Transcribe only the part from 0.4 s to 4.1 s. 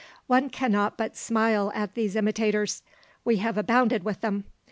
cannot but smile at these imitators; we have abounded